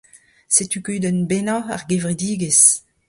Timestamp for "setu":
0.55-0.77